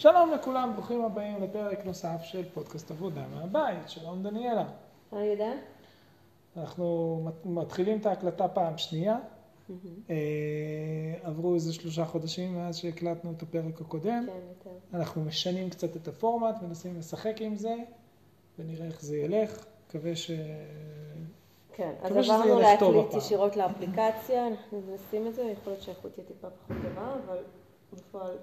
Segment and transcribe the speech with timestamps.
[0.00, 3.88] שלום לכולם, ברוכים הבאים לפרק נוסף של פודקאסט עבודה מהבית.
[3.88, 4.64] שלום דניאלה.
[5.12, 5.52] היי יהודה.
[6.56, 9.18] אנחנו מתחילים את ההקלטה פעם שנייה.
[10.10, 10.16] אה,
[11.22, 14.26] עברו איזה שלושה חודשים מאז שהקלטנו את הפרק הקודם.
[14.26, 14.78] כן, יותר.
[14.94, 17.74] אנחנו משנים קצת את הפורמט, מנסים לשחק עם זה,
[18.58, 19.66] ונראה איך זה ילך.
[19.88, 20.30] מקווה ש...
[21.72, 23.14] כן, אז עברנו להקליט.
[23.16, 27.38] ישירות לאפליקציה, אנחנו מנסים את זה, יכול להיות שהאיכות תהיה טיפה פחות טובה, אבל
[27.92, 28.36] בפועל,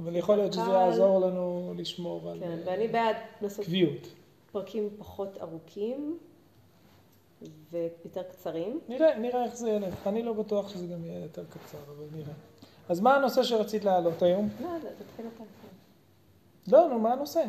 [0.00, 0.62] אבל יכול להיות שזה.
[0.70, 4.08] יעזור לנו לשמור על כן, אה, ואני בעד לעשות קביעות.
[4.52, 6.18] פרקים פחות ארוכים
[7.70, 8.80] ויותר קצרים.
[8.88, 10.06] נראה, נראה איך זה ילך.
[10.06, 12.34] אני לא בטוח שזה גם יהיה יותר קצר, אבל נראה.
[12.88, 14.48] אז מה הנושא שרצית להעלות היום?
[14.60, 15.44] לא, זה תתחיל אתה.
[16.68, 17.44] לא, נו, מה הנושא?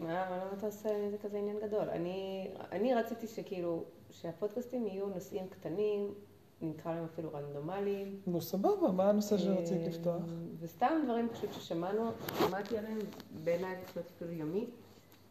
[0.00, 1.90] מה, מה למה אתה עושה מזה כזה עניין גדול?
[1.90, 6.14] אני, אני רציתי שכאילו, שהפודקאסטים יהיו נושאים קטנים,
[6.62, 8.20] נקרא להם אפילו רנדומליים.
[8.26, 10.22] נו, סבבה, מה הנושא שרצית לפתוח?
[10.22, 12.98] אה, וסתם דברים פשוט ששמענו, שמעתי עליהם,
[13.44, 14.66] בעיניי זה פשוט אפילו יומי,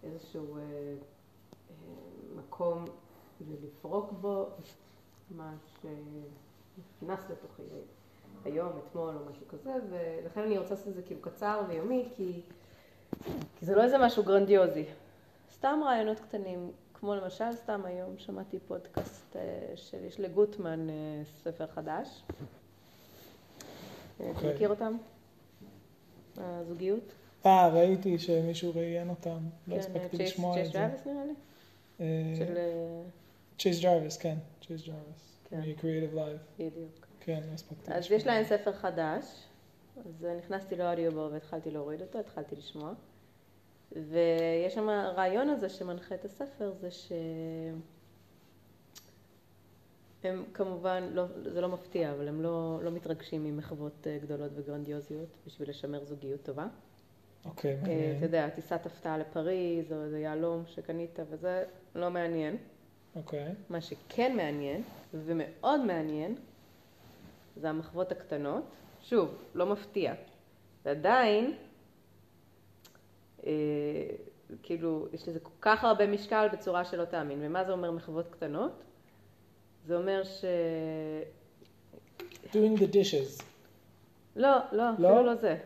[0.04, 0.96] איזשהו אה, אה,
[2.36, 2.86] מקום
[3.64, 4.46] לפרוק בו
[5.32, 7.64] מה שנכנס לתוכי
[8.46, 12.42] היום, אתמול או משהו כזה, ולכן אני רוצה לעשות את זה כאילו קצר ויומי, כי,
[13.56, 14.86] כי זה לא איזה משהו גרנדיוזי.
[15.52, 19.42] סתם רעיונות קטנים, כמו למשל, סתם היום שמעתי פודקאסט אה,
[19.76, 20.96] של, יש לגוטמן אה,
[21.44, 22.24] ספר חדש.
[24.18, 24.54] אתה אוקיי.
[24.54, 24.98] מכיר אותם?
[26.38, 27.12] הזוגיות?
[27.46, 29.38] אה, ראיתי שמישהו ראיין אותם,
[29.68, 30.80] לא כן, הספקתי צ'ייס- לשמוע צ'ייס את זה.
[30.80, 31.34] ג'רוויס נראה לי?
[32.38, 32.58] של...
[32.58, 33.02] אה,
[33.60, 34.38] צ'ייס ג'רוויס, כן,
[34.68, 35.38] צ'ייס ג'רוויס.
[35.52, 36.60] מ-Creative Live.
[36.60, 37.08] בדיוק.
[37.20, 39.24] כן, לא הספקתי אז יש להם ספר חדש,
[40.06, 42.94] אז נכנסתי לאודיובו והתחלתי להוריד אותו, התחלתי לשמוע.
[43.92, 46.92] ויש שם הרעיון הזה שמנחה את הספר, זה
[50.22, 55.30] שהם כמובן, לא, זה לא מפתיע, אבל הם לא, לא מתרגשים ממחוות אה, גדולות וגרנדיוזיות
[55.48, 56.68] בשביל לשמר זוגיות טובה.
[57.46, 58.24] אוקיי, אה, אתה מעניין.
[58.24, 61.64] יודע, טיסת הפתעה לפריז, או איזה יהלום שקנית, וזה
[61.96, 62.58] לא מעניין.
[63.16, 63.54] אוקיי.
[63.70, 64.84] מה שכן מעניין,
[65.14, 66.36] ומאוד מעניין,
[67.56, 68.64] זה המחוות הקטנות.
[69.02, 70.14] שוב, לא מפתיע.
[70.86, 71.67] ועדיין, אה,
[74.64, 77.40] כאילו, יש לזה כל כך הרבה משקל בצורה שלא תאמין.
[77.42, 78.84] ומה זה אומר מחוות קטנות?
[79.86, 80.46] זה אומר ש...
[82.52, 83.44] Doing the dishes.
[84.36, 85.10] לא, לא, לא?
[85.10, 85.58] אפילו לא זה.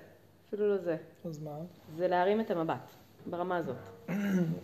[0.48, 0.98] אפילו לא זה.
[1.26, 1.58] אז מה?
[1.96, 2.90] זה להרים את המבט,
[3.26, 3.78] ברמה הזאת.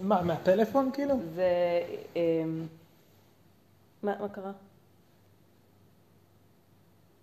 [0.02, 1.16] מה, מהפלאפון כאילו?
[1.36, 1.50] זה...
[2.16, 2.44] אה,
[4.04, 4.52] מה, מה קרה?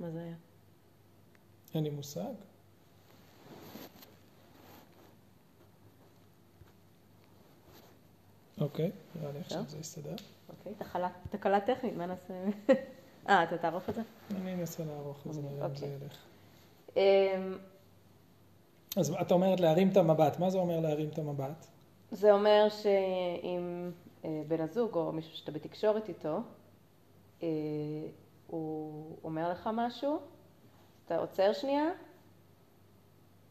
[0.01, 0.35] מה זה היה?
[1.75, 2.33] אין לי מושג.
[8.65, 9.69] אוקיי, נראה לי עכשיו טוב.
[9.69, 10.15] זה יסתדר.
[10.49, 10.75] אוקיי,
[11.31, 12.35] תקלה, טכנית, מה נעשה?
[13.29, 14.03] אה, אתה תערוך את זה?
[14.37, 15.99] אני אנסה לערוך את זה, נראה אם זה אוקיי.
[16.03, 16.19] ילך.
[16.97, 17.59] אמ,
[18.97, 21.67] אז את אומרת להרים את המבט, מה זה אומר להרים את המבט?
[22.11, 23.91] זה אומר שאם
[24.25, 26.39] אה, בן הזוג או מישהו שאתה בתקשורת איתו,
[27.43, 27.49] אה,
[28.47, 30.19] הוא אומר לך משהו,
[31.07, 31.85] אתה עוצר שנייה,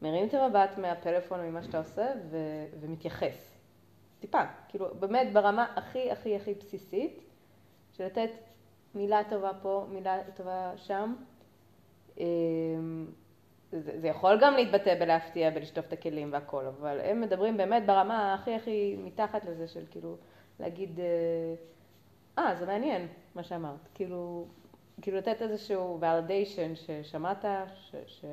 [0.02, 3.53] מרים את המבט מהפלאפון ממה שאתה עושה ו- ומתייחס.
[4.24, 7.24] טיפה, כאילו באמת ברמה הכי הכי הכי בסיסית,
[7.94, 8.30] של לתת
[8.96, 11.16] מילה טובה פה, מילה טובה שם.
[12.18, 13.06] אמ,
[13.72, 18.34] זה, זה יכול גם להתבטא בלהפתיע, בלשטוף את הכלים והכל, אבל הם מדברים באמת ברמה
[18.34, 20.18] הכי הכי מתחת לזה של כאילו
[20.60, 24.46] להגיד, אה, אה, זה מעניין מה שאמרת, כאילו,
[25.02, 27.46] כאילו לתת איזשהו validation ששמעת,
[27.76, 28.26] ש, ש,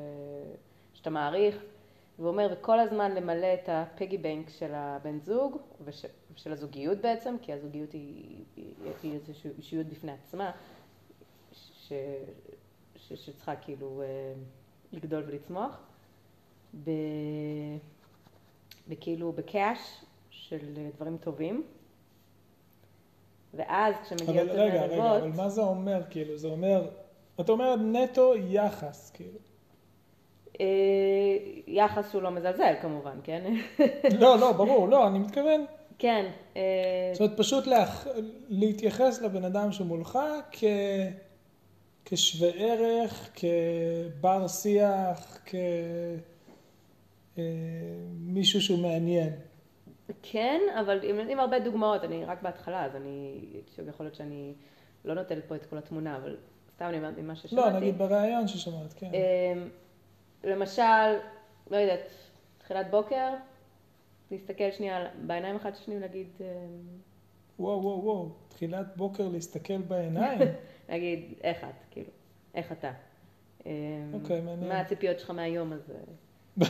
[0.94, 1.64] שאתה מעריך,
[2.20, 6.04] ואומר, וכל הזמן למלא את הפיגי בנק של הבן זוג וש,
[6.34, 10.50] ושל הזוגיות בעצם, כי הזוגיות היא, היא, היא איזושהי אישיות בפני עצמה,
[11.52, 11.92] ש,
[12.96, 14.32] ש, שצריכה כאילו אה,
[14.92, 15.80] לגדול ולצמוח,
[16.84, 16.90] ב,
[18.88, 21.64] בכאילו בקאש של דברים טובים.
[23.54, 26.36] ואז כשמגיעות אבל רגע, רגע, אבל מה זה אומר, כאילו?
[26.36, 26.90] זה אומר,
[27.40, 29.38] את אומרת נטו יחס, כאילו.
[30.60, 30.64] אה,
[31.66, 33.54] יחס שהוא לא מזלזל כמובן, כן?
[34.20, 35.64] לא, לא, ברור, לא, אני מתכוון,
[36.00, 36.62] כן, אה,
[37.12, 38.06] זאת אומרת, פשוט להח...
[38.48, 40.18] להתייחס לבן אדם שמולך
[40.52, 40.64] כ...
[42.04, 43.30] כשווה ערך,
[44.20, 45.38] כבר שיח,
[47.34, 49.32] כמישהו שהוא מעניין.
[50.22, 53.40] כן, אבל עם, עם הרבה דוגמאות, אני רק בהתחלה, אז אני,
[53.76, 54.54] שוב, יכול להיות שאני
[55.04, 56.36] לא נותנת פה את כל התמונה, אבל
[56.74, 57.70] סתם אני אומרת ממה ששמעתי.
[57.70, 59.10] לא, נגיד בריאיון ששמעת, כן.
[60.44, 60.82] למשל,
[61.70, 62.10] לא יודעת,
[62.58, 63.28] תחילת בוקר,
[64.30, 66.46] להסתכל שנייה בעיניים אחד של השני ולהגיד, אמ,
[67.58, 70.38] וואו, וואו, וואו, תחילת בוקר להסתכל בעיניים.
[70.88, 72.10] להגיד, איך את, כאילו,
[72.54, 72.90] איך אתה.
[73.66, 73.70] אמ,
[74.14, 74.68] אוקיי, מעניין.
[74.68, 75.94] מה הציפיות שלך מהיום הזה?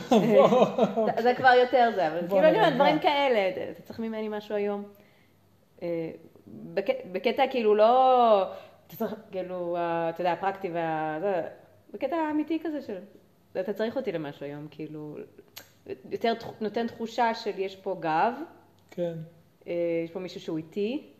[1.23, 2.73] זה- כבר יותר זה, אבל כאילו אני אומרת.
[2.73, 4.83] דברים כאלה, אתה צריך ממני משהו היום.
[5.81, 6.11] אה,
[6.73, 8.43] בק- בקטע כאילו לא,
[8.87, 11.19] אתה צריך, כאילו, אתה יודע, הפרקטי וה...
[11.93, 12.97] בקטע האמיתי כזה של,
[13.59, 15.17] אתה צריך אותי למשהו היום, כאילו,
[16.09, 18.33] יותר נותן תחושה של יש פה גב,
[18.91, 19.13] כן,
[19.67, 19.73] אה,
[20.05, 21.13] יש פה מישהו שהוא איתי,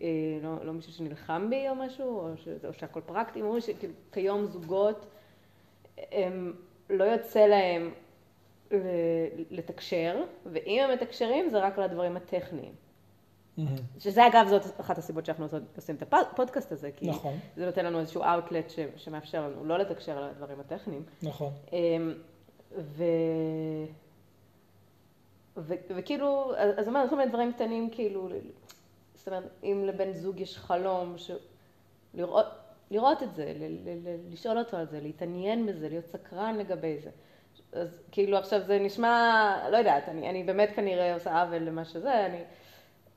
[0.00, 0.06] אה,
[0.42, 4.46] לא, לא מישהו שנלחם בי או משהו, או, ש, או שהכל פרקטי, אומרים שכאילו כיום
[4.46, 5.06] זוגות,
[5.98, 6.52] הם
[6.90, 7.90] לא יוצא להם
[9.50, 12.72] לתקשר, ואם הם מתקשרים זה רק על הדברים הטכניים.
[13.98, 17.38] שזה אגב זאת אחת הסיבות שאנחנו עושים את הפודקאסט הזה, כי נכון.
[17.56, 21.02] זה נותן לנו איזשהו אאוטלט שמאפשר לנו לא לתקשר על הדברים הטכניים.
[21.22, 21.52] נכון.
[21.72, 22.14] אמ,
[22.78, 23.04] ו...
[25.56, 25.74] ו...
[25.96, 28.28] וכאילו, אז אומרת, כל מיני דברים קטנים, כאילו,
[29.14, 31.30] זאת אומרת, אם לבן זוג יש חלום, ש...
[32.14, 32.46] לראות,
[32.90, 33.64] לראות את זה, ל...
[33.64, 34.08] ל...
[34.08, 34.32] ל...
[34.32, 37.10] לשאול אותו על זה, להתעניין בזה, להיות סקרן לגבי זה.
[37.72, 42.26] אז כאילו עכשיו זה נשמע, לא יודעת, אני, אני באמת כנראה עושה עוול למה שזה,
[42.26, 42.42] אני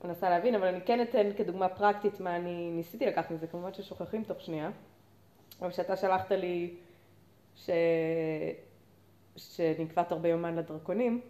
[0.04, 4.24] מנסה להבין, אבל אני כן אתן כדוגמה פרקטית מה אני ניסיתי לקחת מזה, כמובן ששוכחים
[4.24, 4.70] תוך שנייה.
[5.60, 6.74] אבל כשאתה שלחת לי
[7.56, 7.70] ש...
[9.36, 11.20] שנקבע תור ביומן לדרקונים,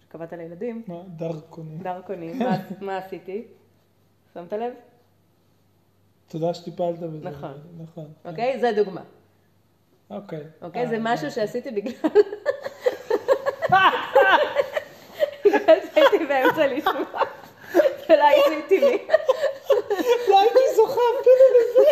[0.00, 1.78] שקבעת לילדים, מה, דרכונים.
[1.78, 3.44] דרקונים, מה, מה עשיתי?
[4.34, 4.72] שמת לב?
[6.28, 7.18] תודה שטיפלת בזה.
[7.30, 7.54] נכון.
[7.78, 8.12] נכון.
[8.24, 8.60] אוקיי?
[8.60, 9.02] זה דוגמה.
[10.10, 10.42] אוקיי.
[10.62, 10.86] אוקיי?
[10.86, 11.92] זה אה, משהו שעשיתי בגלל...
[15.44, 17.20] בגלל שהייתי באמצע לשמוע,
[18.08, 18.98] ולא הייתי טבעי.
[20.28, 21.90] לא הייתי זוכה אפילו לזה.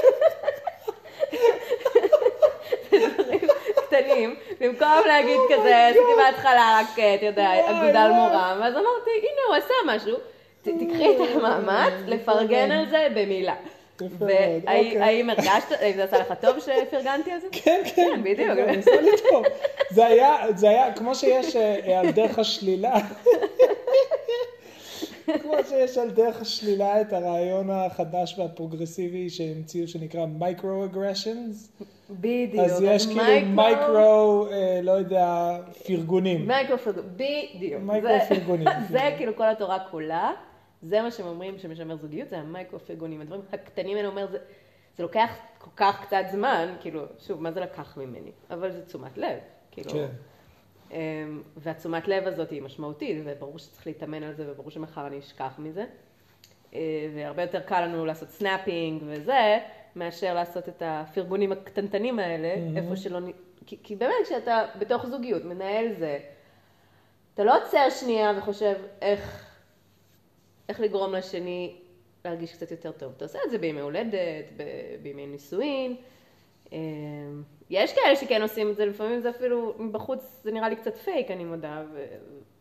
[3.87, 9.41] קטנים, במקום להגיד כזה, עשיתי בהתחלה רק, אה, אתה יודע, אגודל מורם, אז אמרתי, הנה
[9.49, 10.17] הוא עשה משהו,
[10.63, 13.55] תקחי את המאמץ לפרגן על זה במילה.
[14.01, 14.99] מאוד, אוקיי.
[15.01, 17.47] והאם הרגשת, האם זה עשה לך טוב שפרגנתי על זה?
[17.65, 17.93] כן, כן.
[17.95, 18.59] כן, בדיוק.
[18.81, 18.91] זה
[19.31, 19.45] טוב.
[19.91, 22.95] זה היה, זה היה, כמו שיש אה, על דרך השלילה.
[25.43, 31.83] כמו שיש על דרך השלילה את הרעיון החדש והפרוגרסיבי שהמציאו שנקרא microaggressions.
[32.11, 32.65] בדיוק.
[32.65, 33.23] אז יש כאילו
[33.55, 35.57] מייקרו, אה, לא יודע,
[35.87, 36.47] פרגונים.
[36.47, 37.83] מייקרו פרגון, בדיוק.
[37.83, 38.69] מייקרו זה- פרגונים.
[38.93, 40.33] זה כאילו כל התורה כולה,
[40.83, 43.21] זה מה שהם אומרים שמשמר זוגיות, זה המייקרו פרגונים.
[43.21, 44.39] הדברים הקטנים האלה אומר, זה,
[44.97, 48.31] זה לוקח כל כך קצת זמן, כאילו, שוב, מה זה לקח ממני?
[48.51, 49.39] אבל זה תשומת לב,
[49.71, 49.91] כאילו.
[49.91, 50.07] כן.
[50.93, 55.55] אמ, והתשומת לב הזאת היא משמעותית, וברור שצריך להתאמן על זה, וברור שמחר אני אשכח
[55.59, 55.85] מזה.
[56.75, 56.81] אה,
[57.15, 59.59] והרבה יותר קל לנו לעשות snapping וזה,
[59.97, 62.77] מאשר לעשות את הפרגונים הקטנטנים האלה, מהמם.
[62.77, 63.19] איפה שלא...
[63.67, 66.19] כי, כי באמת, כשאתה בתוך זוגיות, מנהל זה,
[67.35, 69.47] אתה לא עוצר שנייה וחושב איך,
[70.69, 71.77] איך לגרום לשני
[72.25, 73.13] להרגיש קצת יותר טוב.
[73.17, 75.97] אתה עושה את זה בימי הולדת, ב- בימי נישואין.
[77.73, 81.31] יש כאלה שכן עושים את זה, לפעמים זה אפילו, מבחוץ זה נראה לי קצת פייק,
[81.31, 82.07] אני מודה, ו-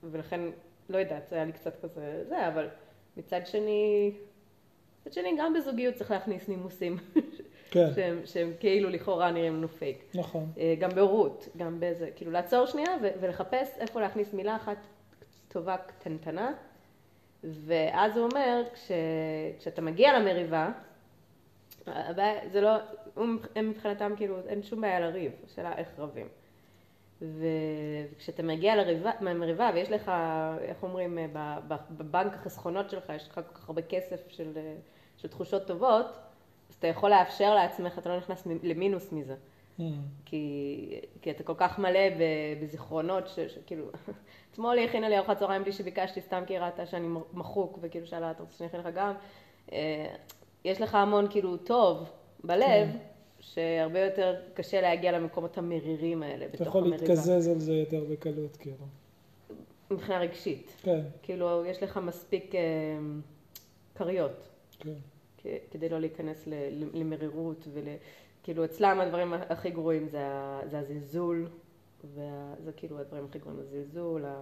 [0.04, 0.42] ולכן,
[0.90, 2.68] לא יודעת, זה היה לי קצת כזה, זה, אבל
[3.18, 4.12] מצד שני,
[5.02, 6.98] מצד שני, גם בזוגיות צריך להכניס נימוסים,
[7.72, 10.04] כן, שהם, שהם כאילו לכאורה נראים לנו פייק.
[10.16, 10.52] נכון.
[10.58, 14.78] אה, גם בהורות, גם בזה, כאילו לעצור שנייה ו- ולחפש איפה להכניס מילה אחת
[15.48, 16.54] טובה קטנטנה,
[17.44, 18.92] ואז הוא אומר, כש,
[19.60, 20.72] כשאתה מגיע למריבה,
[21.88, 22.72] הבעיה, זה לא,
[23.56, 26.28] הם מבחינתם כאילו, אין שום בעיה לריב, השאלה איך רבים.
[27.22, 27.46] ו-
[28.16, 30.12] וכשאתה מגיע לריבה, למריבה ויש לך,
[30.62, 31.60] איך אומרים, אה,
[31.92, 34.76] בבנק החסכונות שלך, יש לך כל כך הרבה כסף של, אה,
[35.18, 36.06] של תחושות טובות,
[36.70, 39.36] אז אתה יכול לאפשר לעצמך, אתה לא נכנס למינוס מזה.
[39.80, 39.84] Mm,
[40.26, 42.00] כי, כי אתה כל כך מלא
[42.62, 43.86] בזיכרונות, ש- שכאילו,
[44.52, 48.08] אתמול היא הכינה לי ארוחת צהריים בלי שביקשתי, סתם כי היא ראתה שאני מחוק, וכאילו
[48.08, 49.14] שאלה, אתה רוצה שאני אכין לך גם?
[50.66, 52.10] יש לך המון כאילו טוב
[52.44, 52.98] בלב, כן.
[53.40, 57.04] שהרבה יותר קשה להגיע למקומות המרירים האלה אתה בתוך יכול המריבה.
[57.08, 58.76] להתקזז על זה יותר בקלות, כאילו.
[59.92, 60.72] מבחינה רגשית.
[60.84, 62.60] כן, כאילו, יש לך מספיק אה,
[63.96, 64.48] כריות.
[64.80, 64.94] כן.
[65.38, 66.54] כ- כדי לא להיכנס ל-
[66.84, 67.84] ל- למרירות ול...
[68.44, 71.50] כאילו אצלם הדברים הכי גרועים זה, ה- זה הזלזול,
[72.16, 74.42] וה- זה כאילו הדברים הכי גרועים, הזלזול, ה...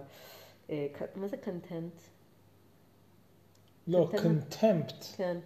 [0.70, 1.92] אה, ק- מה זה קונטנט?
[3.86, 5.16] לא, contempt.
[5.16, 5.36] כן,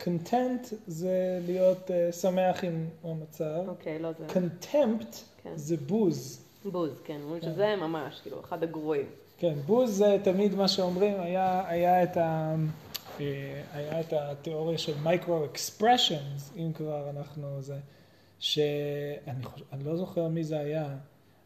[0.00, 3.64] content זה להיות אה, שמח עם המצב.
[3.68, 4.26] אוקיי, לא זה.
[4.26, 5.52] contempt כן.
[5.56, 6.40] זה בוז.
[6.64, 7.52] בוז, כן, אומרים כן.
[7.52, 9.06] שזה ממש, כאילו, אחד הגרועים.
[9.38, 12.54] כן, בוז זה תמיד מה שאומרים, היה, היה, את, ה,
[13.20, 17.78] אה, היה את התיאוריה של micro expressions, אם כבר אנחנו זה,
[18.38, 20.96] שאני חושב, אני לא זוכר מי זה היה,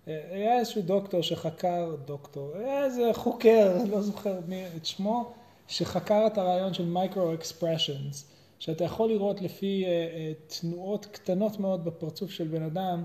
[0.09, 5.33] אה, היה איזשהו דוקטור שחקר, דוקטור, היה איזה חוקר, לא זוכר מי, את שמו,
[5.69, 11.84] שחקר את הרעיון של micro expressions, שאתה יכול לראות לפי אה, אה, תנועות קטנות מאוד
[11.84, 13.04] בפרצוף של בן אדם,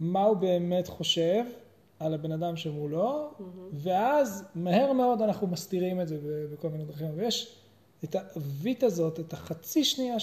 [0.00, 1.44] מה הוא באמת חושב
[1.98, 3.30] על הבן אדם שמולו,
[3.72, 6.18] ואז מהר מאוד אנחנו מסתירים את זה
[6.52, 7.08] בכל מיני דרכים.
[7.16, 7.56] ויש
[8.04, 10.16] את הווית הזאת, את החצי שנייה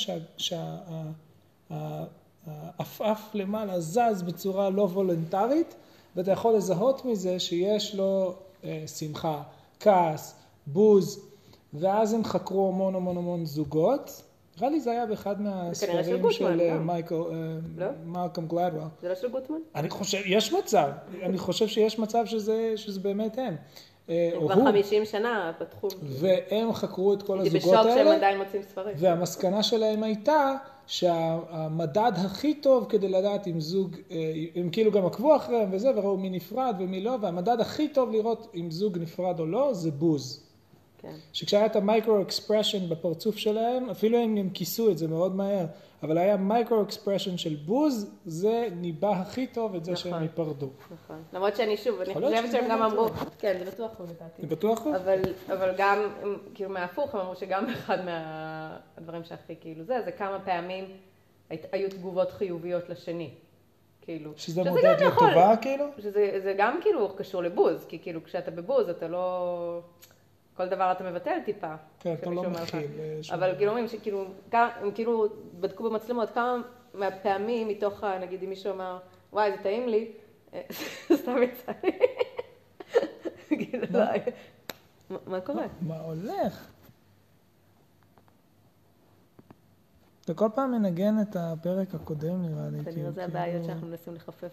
[1.69, 5.75] שהעפעף למעלה זז בצורה לא וולונטרית,
[6.15, 8.33] ואתה יכול לזהות מזה שיש לו
[8.63, 9.43] אה, שמחה,
[9.79, 10.35] כעס,
[10.67, 11.25] בוז,
[11.73, 14.23] ואז הם חקרו המון המון המון זוגות.
[14.59, 16.77] נראה לי זה היה באחד מהספרים של אה,
[17.11, 17.31] לא?
[17.31, 17.35] אה,
[17.77, 17.87] לא?
[18.05, 18.81] מלקום גלדוול.
[19.01, 19.57] זה לא של גוטמן?
[19.75, 20.89] אני חושב, יש מצב,
[21.23, 23.55] אני חושב שיש מצב שזה, שזה באמת הם.
[24.09, 24.65] אה, כבר הוא.
[24.65, 25.89] 50 שנה בתחום.
[26.01, 28.95] והם חקרו את כל הייתי הזוגות בשוק שהם האלה, עדיין מוצאים ספרים.
[28.97, 30.55] והמסקנה שלהם הייתה
[30.87, 33.95] שהמדד הכי טוב כדי לדעת אם זוג,
[34.55, 38.51] הם כאילו גם עקבו אחריהם וזה, וראו מי נפרד ומי לא, והמדד הכי טוב לראות
[38.55, 40.48] אם זוג נפרד או לא, זה בוז.
[41.01, 41.13] כן.
[41.33, 45.65] שכשהיה את ה micro expression בפרצוף שלהם, אפילו אם הם כיסו את זה מאוד מהר,
[46.03, 50.11] אבל היה micro expression של בוז, זה ניבא הכי טוב את זה נכון.
[50.11, 50.69] שהם ייפרדו.
[50.91, 51.23] נכון.
[51.33, 53.13] למרות שאני שוב, אני חושבת שזה שהם גם אמרו, זה.
[53.39, 54.41] כן, זה בטוח הוא לדעתי.
[54.41, 54.85] אני בטוח?
[54.85, 54.95] הוא?
[54.95, 55.99] אבל, אבל גם,
[56.53, 60.85] כאילו מההפוך, הם אמרו שגם אחד מהדברים שהכי כאילו זה, זה כמה פעמים
[61.71, 63.29] היו תגובות חיוביות לשני.
[64.01, 64.31] כאילו.
[64.35, 65.85] שזה גם מודד יכול- לטובה כאילו?
[65.99, 69.79] שזה זה גם כאילו קשור לבוז, כי כאילו כשאתה בבוז אתה לא...
[70.59, 71.73] כל דבר אתה מבטל טיפה.
[71.99, 72.49] כן, אתה לא.
[72.49, 72.87] מכיל.
[72.99, 73.55] אה, אבל.
[73.57, 75.27] כאילו אומרים שכאילו, הם כאילו
[75.59, 76.57] בדקו במצלמות כמה
[76.93, 78.97] מהפעמים מתוך, נגיד אם מישהו אמר,
[79.33, 80.11] וואי זה טעים לי,
[80.53, 80.61] אה,
[81.21, 81.91] סתם יצא לי.
[83.65, 84.05] כאילו, מה?
[85.09, 85.65] מה- מה קורה?
[85.81, 86.67] מה הולך?
[90.31, 92.77] אתה כל פעם מנגן את הפרק הקודם נראה לי.
[92.77, 94.49] כנראה כאילו, זה כאילו- הבעיות שאנחנו מנסים לחפף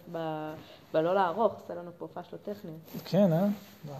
[0.93, 2.77] בלא לערוך, עושה לנו פה פאשלות טכניות.
[3.05, 3.45] כן, אה?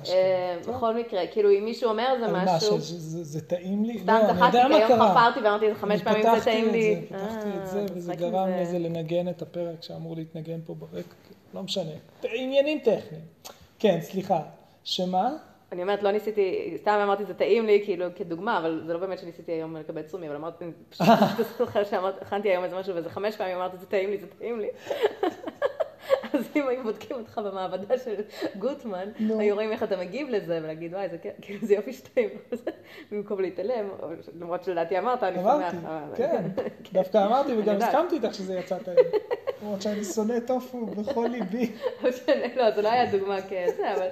[0.10, 4.00] אה, בכל מקרה, כאילו אם מישהו אומר זה משהו, זה זה טעים לי?
[4.00, 5.01] סתם צחקתי, יודע כי היום.
[5.12, 6.96] חפרתי ואמרתי חמש אני פעמים זה טעים את לי.
[6.96, 8.62] זה, פתחתי אה, את זה, וזה גרם זה.
[8.62, 11.15] לזה לנגן את הפרק שאמור להתנגן פה ברקע.
[11.53, 11.91] לא משנה.
[12.24, 13.24] עניינים טכניים.
[13.79, 14.41] כן, סליחה.
[14.84, 15.29] שמה?
[15.72, 19.20] אני אומרת, לא ניסיתי, סתם אמרתי זה טעים לי, כאילו, כדוגמה, אבל זה לא באמת
[19.20, 21.08] שניסיתי היום לקבל צומי, אבל אמרתי, פשוט
[21.58, 24.68] זוכר שהכנתי היום איזה משהו, ואיזה חמש פעמים אמרתי, זה טעים לי, זה טעים לי.
[26.56, 28.13] אם היו בודקים אותך במעבדה של
[28.60, 29.10] גוטמן.
[29.39, 32.30] היו רואים איך אתה מגיב לזה, ולהגיד, וואי, זה כן- כאילו, זה יופי שטעים,
[33.12, 33.89] במקום להתעלם,
[34.39, 35.84] למרות שלדעתי אמרת, אני אמרתי, שמח.
[35.86, 36.44] אבל- כן.
[36.94, 37.75] דווקא אמרתי וגם.
[37.82, 38.98] הסכמתי איתך שזה יצא טעים.
[39.63, 41.72] למרות שאני שונא טופו בכל ליבי.
[42.56, 44.08] לא זה לא היה דוגמה כזה, אבל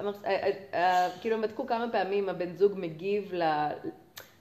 [0.00, 3.32] אמרת, אה, אה, כאילו הם בדקו כמה פעמים הבן זוג מגיב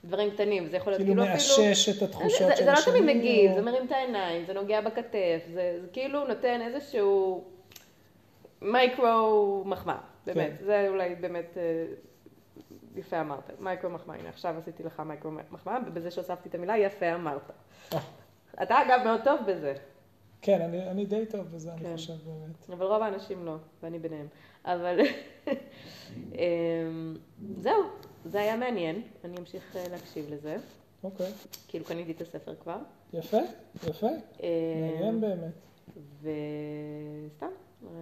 [0.03, 1.67] לדברים קטנים, זה יכול להיות כאילו כאילו אפילו...
[1.67, 4.45] מאשש את התחושות זה, של זה לא תמיד השני, מגיב, או- זה מרים את העיניים,
[4.45, 7.43] זה נוגע בכתף, זה, זה כאילו נותן איזשהו
[8.61, 10.65] מייקרו מחמאה, באמת, כן.
[10.65, 11.85] זה אולי באמת אה,
[12.95, 17.15] יפה אמרת, מייקרו מחמאה, הנה עכשיו עשיתי לך מייקרו מחמאה, בזה שהוספתי את המילה יפה
[17.15, 17.51] אמרת.
[17.93, 17.99] אה,
[18.63, 19.73] אתה אגב מאוד טוב בזה.
[20.41, 21.85] כן, אני אני די טוב בזה, כן.
[21.85, 22.69] אני חושב באמת.
[22.69, 24.27] אבל רוב האנשים לא, ואני ביניהם.
[24.65, 24.99] אבל
[26.35, 27.15] אמ,
[27.57, 27.83] זהו,
[28.25, 30.57] זה היה מעניין, אני אמשיך אה, להקשיב לזה.
[31.03, 31.31] אוקיי.
[31.67, 32.77] כאילו קניתי את הספר כבר.
[33.13, 33.37] יפה,
[33.87, 34.07] יפה.
[34.91, 35.53] מעניין באמת.
[36.21, 37.47] וסתם.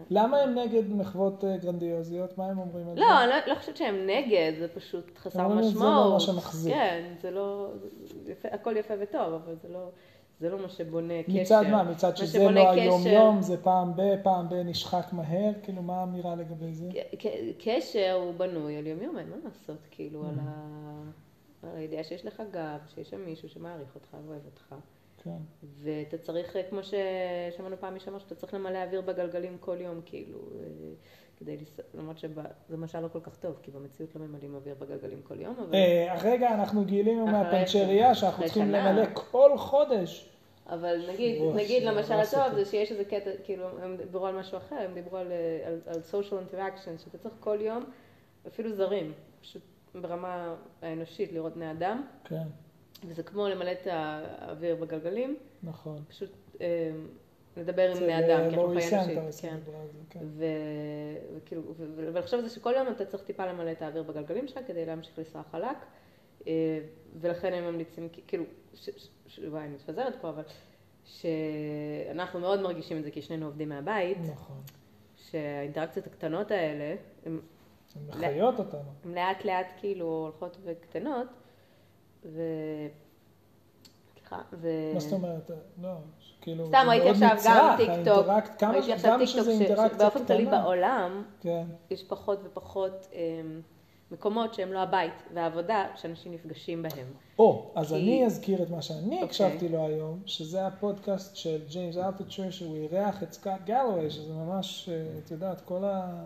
[0.10, 2.38] למה הם נגד מחוות אה, גרנדיוזיות?
[2.38, 3.00] מה הם אומרים על זה?
[3.02, 5.74] לא, אני לא- לא חושבת שהם נגד, זה פשוט חסר אומרים, משמעות.
[5.76, 6.74] זה לא מה שמחזיק.
[6.74, 7.68] כן, זה לא,
[8.44, 9.88] הכל יפה וטוב, אבל זה לא,
[10.42, 11.42] זה לא מה שבונה קשר.
[11.42, 11.84] מצד מה?
[11.84, 15.52] מצד מה שזה שבונה לא היום-יום, זה פעם ב, פעם ב נשחק מהר?
[15.64, 16.90] כאילו, מה האמירה לגבי זה?
[17.64, 20.42] קשר הוא בנוי על יום-יום, אין מה לעשות, כאילו, על Mm.
[20.42, 21.12] ה-
[21.70, 24.76] על הידיעה שיש לך גב, שיש שם מישהו שמעריך אותך ואוהב אותך.
[25.24, 25.38] כן.
[25.84, 30.02] ואתה צריך, אה, כמו ששמענו פעם מישהו אמר, שאתה צריך למלא אוויר בגלגלים כל יום,
[30.06, 30.66] כאילו, אה,
[31.40, 31.80] כדי לס...
[31.94, 32.42] למרות שזה
[32.78, 35.76] משל לא כל כך טוב, כי במציאות לא ממלאים אוויר בגלגלים כל יום, אבל...
[35.76, 38.72] אה, הרגע אנחנו גילינו מהפנצ'ריה ש- שאנחנו צריכים.
[38.72, 40.28] למלא כל חודש.
[40.72, 42.56] אבל נגיד, נגיד למשל הטוב.
[42.56, 45.80] זה שיש איזה קטע, כאילו, הם דיברו על משהו אחר, הם דיברו על, אה, על,
[45.86, 47.84] על social interaction, שאתה צריך כל יום,
[48.48, 49.62] אפילו זרים, פשוט
[49.96, 52.44] ברמה האנושית לראות בני אדם, כן,
[53.08, 56.04] וזה כמו למלא את האוויר בגלגלים, נכון.
[56.08, 56.30] פשוט
[56.62, 56.92] אה,
[57.58, 59.58] לדבר עם בני אה, אדם, כי אנחנו חיים אנושית, כן.
[60.10, 60.20] כן.
[60.24, 60.46] ו-
[61.38, 64.48] וכאילו, ו- ו- ולחשוב על זה שכל יום אתה צריך טיפה למלא את האוויר בגלגלים
[64.48, 65.78] שלך כדי להמשיך לנסוע חלק,
[66.48, 66.80] אה,
[67.22, 69.08] ולכן הם ממליצים, כאילו, ש- ש-
[69.48, 70.44] וואי, אני מתפזרת פה, אבל
[71.06, 74.62] שאנחנו מאוד מרגישים את זה כי שנינו עובדים מהבית, נכון.
[75.16, 76.96] שהאינטראקציות הקטנות האלה,
[77.26, 77.40] הן
[78.08, 78.82] מחיות אותנו.
[79.06, 81.28] הן לאט לאט כאילו הולכות וקטנות,
[82.26, 82.42] ו...
[84.14, 84.68] סליחה, ו...
[84.94, 85.52] מה זאת אומרת?
[85.82, 85.90] לא,
[86.42, 90.46] כאילו, סתם ראיתי עכשיו גם האינטראקט- כמה ראיתי עכשיו ש- אינטראקציה שבאופן כללי.
[90.46, 93.62] בעולם, כן, יש פחות ופחות אמ,
[94.12, 97.08] מקומות שהם לא הבית והעבודה שאנשים נפגשים בהם.
[97.40, 99.24] או, אז כי- אני אזכיר את מה שאני אוקיי.
[99.24, 104.90] הקשבתי לו היום, שזה הפודקאסט של ג'יימס אלטצ'ר, שהוא אירח את סקאט גלווי, שזה ממש,
[104.92, 106.26] אה, את יודעת, כל ה-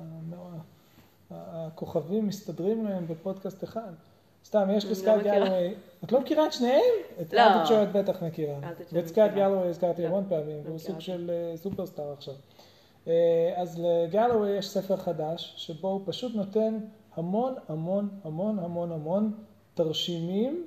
[1.32, 3.92] הכוכבים מסתדרים להם בפודקאסט אחד.
[4.46, 5.24] סתם, יש אני לא לסקאט.
[5.24, 5.74] גלווי,
[6.04, 6.82] את לא מכירה את שניהם?
[7.22, 7.42] את לא.
[7.42, 8.56] אלטצ'ר את בטח מכירה.
[8.92, 9.32] ואת סקאט.
[9.34, 11.02] גלווי הזכרתי לא, המון פעמים, והוא מכירה סוג אותו.
[11.02, 12.34] של אה, סופרסטאר עכשיו.
[13.08, 13.14] אה,
[13.56, 16.78] אז לגלווי יש ספר חדש, שבו הוא פשוט נותן
[17.16, 19.32] המון המון המון המון המון
[19.74, 20.66] תרשימים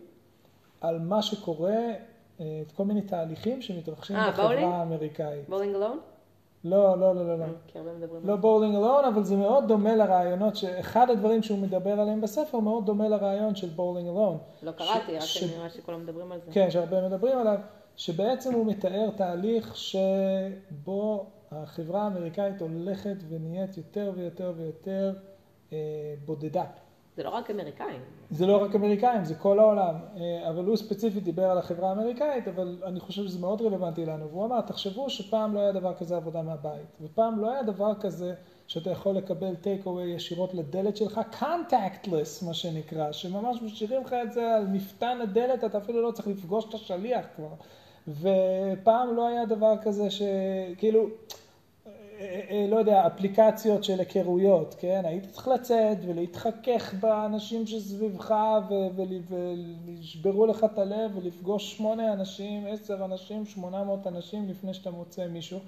[0.81, 1.76] על מה שקורה,
[2.40, 4.73] אה, את כל מיני תהליכים שמתרחשים אה, בחברה Bowling?
[4.73, 5.49] האמריקאית.
[5.49, 5.99] Bowling Alone?
[6.64, 7.45] לא, לא, לא, לא, לא.
[7.67, 8.37] כי הרבה מדברים לא.
[8.37, 13.09] Bowling Alone, אבל זה מאוד דומה לרעיונות, שאחד הדברים שהוא מדבר עליהם בספר מאוד דומה
[13.09, 14.38] לרעיון של Bowling Alone.
[14.62, 16.52] לא קראתי, רק ש- נראה שכולם מדברים על זה.
[16.52, 17.59] כן, שהרבה מדברים עליו,
[17.97, 25.21] שבעצם הוא מתאר תהליך שבו החברה האמריקאית הולכת ונהיית יותר ויותר ויותר אה,
[26.25, 26.65] בודדה.
[27.19, 28.01] זה לא רק אמריקאים.
[28.31, 29.95] זה לא רק אמריקאים, זה כל העולם.
[30.17, 34.29] אה, אבל הוא ספציפית דיבר על החברה האמריקאית, אבל אני חושב שזה מאוד רלוונטי לנו.
[34.29, 38.35] והוא אמר, תחשבו שפעם לא היה דבר כזה עבודה מהבית, ופעם לא היה דבר כזה
[38.67, 44.33] שאתה יכול לקבל טייק אווי ישירות לדלת שלך, contactless מה שנקרא, שממש משאירים לך את
[44.33, 47.55] זה על מפתן הדלת, אתה אפילו לא צריך לפגוש את השליח כבר.
[48.09, 51.48] ופעם לא היה דבר כזה שכאילו, אה, אה,
[52.69, 55.03] לא יודע, אפליקציות של היכרויות, כן?
[55.05, 58.35] היית צריך לצאת ולהתחכך באנשים שסביבך
[58.97, 65.27] ולשברו לך את הלב ולפגוש שמונה אנשים, עשר אנשים, שמונה מאות אנשים לפני שאתה מוצא
[65.27, 65.59] מישהו.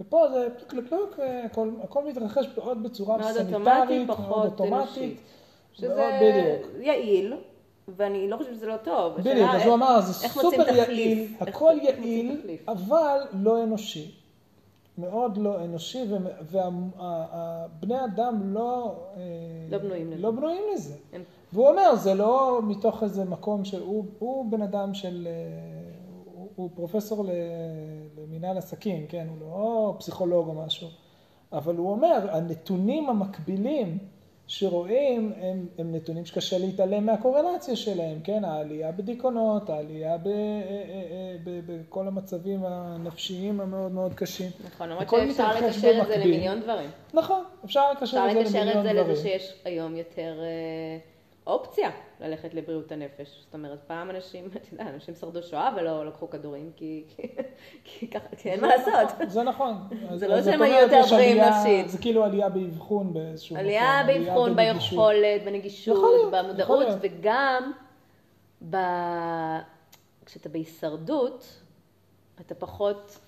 [0.00, 4.68] ופה זה פלוק פלוק הכל, הכל מתרחש מאוד בצורה מאוד סניטרית, מאוד אוטומטית.
[4.72, 4.86] מאוד
[5.72, 6.84] שזה בדיוק.
[6.86, 7.34] יעיל,
[7.96, 9.14] ואני לא חושבת שזה לא טוב.
[9.16, 10.88] בדיוק, אז הוא אמר, זה סופר תחליף?
[10.88, 12.68] יעיל, איך- הכל יעיל, תחליף?
[12.68, 14.19] אבל לא אנושי.
[15.00, 16.04] מאוד לא אנושי,
[16.50, 18.94] ובני אדם לא...
[19.16, 19.22] אה,
[19.70, 20.22] לא בנויים לזה.
[20.22, 20.94] לא בנויים לזה.
[21.12, 25.28] הם- והוא אומר, זה לא מתוך איזה מקום שהוא הוא בן אדם של...
[25.30, 25.32] אה,
[26.34, 27.24] הוא, הוא פרופסור
[28.18, 29.26] למינהל עסקים, כן?
[29.30, 30.88] הוא לא פסיכולוג או משהו.
[31.52, 33.98] אבל הוא אומר, הנתונים המקבילים
[34.50, 38.44] שרואים הם, הם נתונים שקשה להתעלם מהקורלציה שלהם, כן?
[38.44, 44.50] העלייה בדיכאונות, העלייה ב, אה, אה, אה, בכל המצבים הנפשיים המאוד מאוד קשים.
[44.66, 46.34] נכון, למרות שאפשר לקשר את זה במקביל.
[46.34, 46.90] למיליון דברים.
[47.14, 49.12] נכון, אפשר לקשר אפשר את זה לקשר את למיליון זה דברים.
[49.12, 50.40] לזה שיש היום יותר
[51.46, 53.40] אופציה ללכת לבריאות הנפש.
[53.44, 57.04] זאת אומרת, פעם אנשים, אתה יודע, אנשים שרדו שואה ולא לקחו כדורים, כי
[57.84, 59.16] כי ככה, כי אין מה לעשות.
[59.28, 59.74] זה נכון.
[60.14, 61.88] זה לא שהם היו יותר בריאים נפשית.
[61.88, 63.66] זה כאילו עלייה באבחון באיזשהו מקום.
[63.66, 64.56] עלייה באבחון.
[64.56, 66.86] ביכולת, בנגישות, במודעות.
[67.00, 67.72] וגם
[68.70, 68.76] ב...
[70.26, 71.60] כשאתה בהישרדות,
[72.40, 73.18] אתה פחות,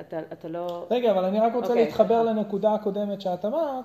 [0.00, 0.86] אתה, אתה לא...
[0.90, 2.22] רגע, אבל אני רק רוצה אוקיי, להתחבר.
[2.22, 3.84] לנקודה הקודמת שאת אמרת,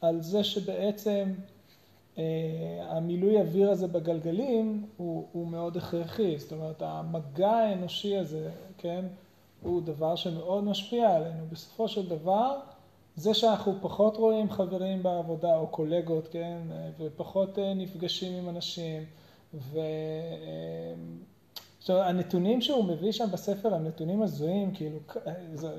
[0.00, 1.24] על זה שבעצם
[2.82, 6.38] המילוי אוויר הזה בגלגלים הוא, הוא מאוד הכרחי.
[6.38, 9.04] זאת אומרת, המגע האנושי הזה, כן,
[9.62, 11.46] הוא דבר שמאוד משפיע עלינו.
[11.52, 12.58] בסופו של דבר,
[13.16, 19.04] זה שאנחנו פחות רואים חברים בעבודה או קולגות, כן, אה, ופחות אה, נפגשים עם אנשים,
[19.54, 19.78] ו...
[19.78, 20.94] אה,
[21.80, 25.32] עכשיו, הנתונים שהוא מביא שם בספר הם נתונים הזויים, כאילו, אה,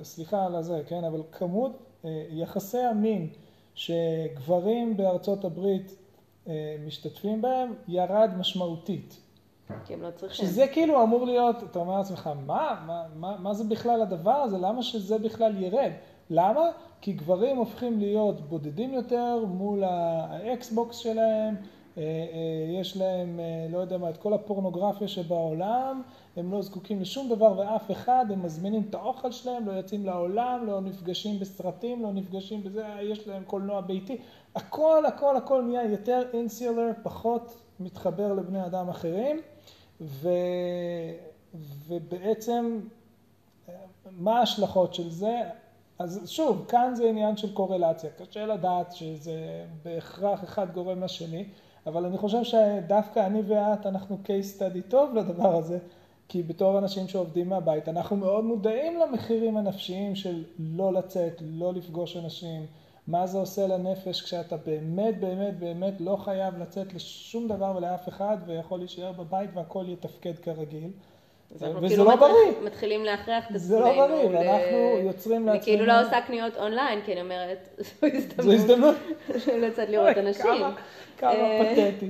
[0.03, 1.71] סליחה על הזה, כן, אבל כמות
[2.05, 3.27] אה, יחסי המין
[3.75, 5.95] שגברים בארצות הברית אה,
[6.85, 9.19] משתתפים בהם ירד משמעותית.
[9.85, 10.45] כי הם לא צריכים.
[10.47, 14.57] שזה כאילו אמור להיות, אתה אומר לעצמך, מה, מה, מה, מה זה בכלל הדבר הזה?
[14.57, 15.91] למה שזה בכלל ירד?
[16.29, 16.61] למה?
[17.01, 21.55] כי גברים הופכים להיות בודדים יותר מול האקסבוקס שלהם,
[21.97, 26.01] אה, אה, יש להם, אה, לא יודע מה, את כל הפורנוגרפיה שבעולם,
[26.35, 30.63] הם לא זקוקים לשום דבר ואף אחד, הם מזמינים את האוכל שלהם, לא יוצאים לעולם,
[30.67, 34.17] לא נפגשים בסרטים, לא נפגשים בזה, יש להם קולנוע ביתי.
[34.55, 39.41] הכל, הכל, הכל נהיה יותר אינסילר, פחות מתחבר לבני אדם אחרים,
[40.01, 40.29] ו...
[41.87, 42.79] ובעצם
[44.11, 45.41] מה ההשלכות של זה?
[45.99, 48.09] אז שוב, כאן זה עניין של קורלציה.
[48.09, 51.45] קשה לדעת שזה בהכרח אחד גורם לשני,
[51.85, 55.79] אבל אני חושב שדווקא אני ואת, אנחנו case study טוב לדבר הזה,
[56.27, 62.17] כי בתור אנשים שעובדים מהבית, אנחנו מאוד מודעים למחירים הנפשיים של לא לצאת, לא לפגוש
[62.17, 62.65] אנשים,
[63.07, 68.37] מה זה עושה לנפש כשאתה באמת, באמת, באמת לא חייב לצאת לשום דבר ולאף אחד,
[68.45, 70.89] ויכול להישאר בבית והכל יתפקד כרגיל.
[71.61, 72.33] אנחנו וזה כאילו לא בריא.
[72.65, 73.95] מתחילים להכריח את זה עצמנו.
[73.95, 77.69] לא בריא, ל- ואנחנו יוצרים אני כאילו לעצמנו- לא עושה קניות אונליין, כי אני אומרת,
[77.77, 77.83] זו
[78.43, 78.95] זו הזדמנות הזדמנות.
[79.67, 80.43] לצאת לראות אנשים.
[81.17, 82.09] כמה- אה, פתטי.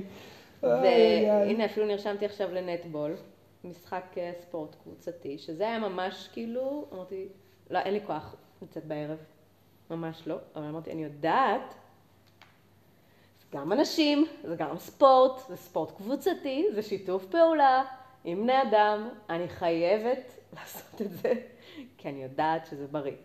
[0.62, 3.14] והנה אפילו נרשמתי עכשיו לנטבול,
[3.64, 7.28] משחק אה, ספורט קבוצתי, שזה היה ממש כאילו, אמרתי,
[7.70, 9.18] לא, אין לי כוח לצאת בערב,
[9.92, 11.74] ממש לא, אבל אמרתי, אני יודעת,
[13.52, 17.84] גם אנשים, זה גם ספורט, זה ספורט קבוצתי, זה שיתוף פעולה
[18.24, 19.08] עם בני אדם.
[19.30, 21.32] אני חייבת לעשות את זה,
[21.98, 23.16] כי אני יודעת שזה בריא.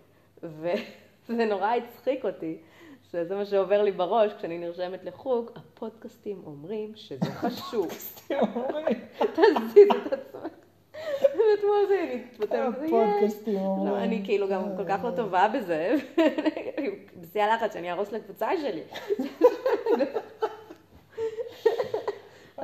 [0.43, 2.57] וזה נורא הצחיק אותי,
[3.11, 7.85] שזה מה שעובר לי בראש כשאני נרשמת לחוג, הפודקאסטים אומרים שזה חשוב.
[7.85, 8.99] הפודקאסטים אומרים.
[9.35, 10.66] תזיז את עצמך.
[11.37, 13.55] ואתמול זה התפתח כזה, הפודקאסטים.
[13.55, 13.93] אומרים.
[13.93, 15.95] לא, אני כאילו גם כל כך לא טובה בזה,
[17.21, 18.81] בשיא הלחץ שאני אהרוס לקבוצה שלי.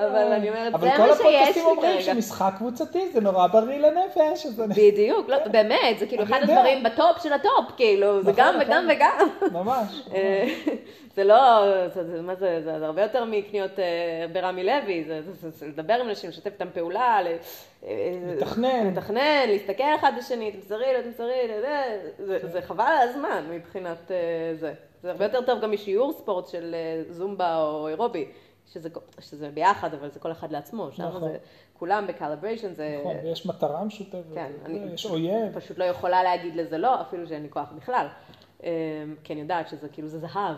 [0.08, 2.02] אבל אני אומרת, זה אבל כל מה שיש הפודקאסטים לי אומרים כרגע.
[2.02, 4.46] שמשחק קבוצתי זה נורא בריא לנפש.
[4.78, 6.40] בדיוק, לא, באמת, זה כאילו אחד.
[6.42, 8.68] הדברים ב top של ה top, כאילו, זה נכון, גם נכון.
[8.68, 9.28] וגם וגם.
[9.52, 10.02] ממש.
[10.14, 10.54] אה,
[11.16, 15.50] זה לא, זה, מה זה, זה הרבה יותר מקניות אה, ברמי לוי, זה, זה, זה,
[15.50, 17.20] זה לדבר עם אנשים, לשתף איתם פעולה,
[17.84, 17.90] אה,
[18.28, 18.88] לתכנן.
[18.88, 21.36] לתכנן, להסתכל אחד בשני, תמסרי, לא תמסרי,
[22.52, 24.12] זה, חבל על הזמן מבחינת
[24.60, 24.74] זה.
[25.04, 26.76] זה הרבה יותר טוב גם משיעור ספורט של
[27.10, 28.26] זומבה או אירובי,
[28.72, 31.22] שזה, שזה ביחד, אבל זה כל אחד לעצמו, שם נכון.
[31.22, 31.38] זה
[31.74, 32.98] כולם ב calibration, זה...
[33.00, 34.34] נכון, ויש מטרה משותפת.
[34.34, 35.60] כן, אני יש אויב.
[35.60, 38.08] פשוט לא יכולה להגיד לזה לא, אפילו שאין לי כוח בכלל.
[38.64, 38.70] אה,
[39.24, 40.56] כי אני יודעת שזה כאילו, זה זהב,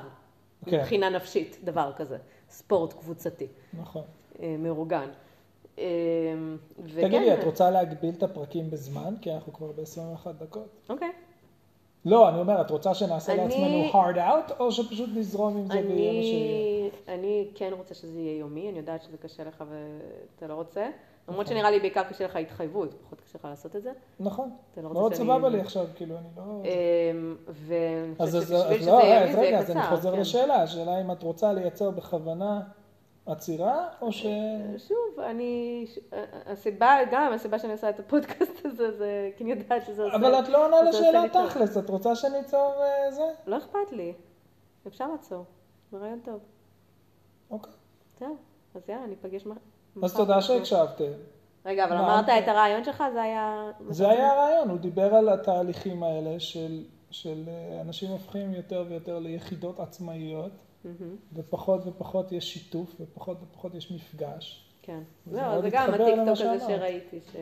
[0.66, 0.78] כן.
[0.78, 2.18] מבחינה נפשית, דבר כזה.
[2.50, 3.48] ספורט קבוצתי,
[3.80, 4.04] נכון.
[4.40, 5.10] אה, מאורגן.
[5.74, 9.16] וכן, תגידי, את רוצה להגביל את הפרקים בזמן?
[9.22, 10.68] כי אנחנו כבר ב-21 דקות.
[10.90, 11.12] אוקיי.
[12.06, 15.74] לא, אני אומר, את רוצה שנעשה אני- לעצמנו hard out, או שפשוט נזרום עם זה
[15.74, 16.90] ויהיה מה שיהיה?
[17.08, 20.90] אני, אני כן רוצה שזה יהיה יומי, אני יודעת שזה קשה לך ואתה לא רוצה.
[21.30, 23.92] למרות שנראה לי בעיקר קשה לך התחייבות, פחות קשה לך לעשות את זה.
[24.20, 24.50] נכון.
[24.74, 26.44] אתה לא רוצה מאוד שאני- סבבה לי עכשיו, כאילו, אני לא...
[26.64, 29.80] אמ, ואני אז חושבת שבשביל שזה לא, יהיה רגע, יומי זה יהיה רגע, אז אני
[29.82, 29.90] קצר.
[29.96, 30.20] חוזר כן.
[30.20, 32.62] לשאלה, השאלה אם את רוצה לייצר בכוונה
[33.26, 34.26] עצירה, או ש...
[34.78, 35.86] שוב, אני,
[36.46, 40.16] הסיבה, גם הסיבה שאני עושה את הפודקאסט הזה, זה כי אני יודעת שזה עושה...
[40.16, 41.50] אבל את לא עונה לשאלה טוב.
[41.50, 43.24] תכלס, את רוצה שניצור אה, זה?
[43.48, 44.14] לא אכפת לי,
[44.88, 45.46] אפשר לעצור,
[45.92, 46.40] זה רעיון טוב.
[47.52, 47.74] אוקיי.
[48.20, 48.38] זהו,
[48.76, 49.60] אז יאללה, ניפגש מחר.
[50.04, 51.12] אז תודה שהקשבתם.
[51.66, 51.98] רגע, אבל?
[51.98, 53.72] אמרת את הרעיון שלך, זה היה...
[53.90, 59.20] זה היה הרעיון, הוא דיבר על התהליכים האלה של, של אה, אנשים הופכים יותר ויותר
[59.20, 60.52] ליחידות עצמאיות,
[60.86, 64.66] מהמם, ופחות ופחות יש שיתוף, ופחות ופחות יש מפגש.
[64.82, 65.00] כן.
[65.28, 66.60] מאוד זה גם הטיקטוק הזה.
[66.68, 67.36] שראיתי, ש-